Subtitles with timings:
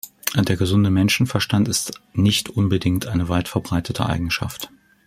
[0.35, 4.71] Der gesunde Menschenverstand ist nicht unbedingt eine weit verbreitete Eigenschaft.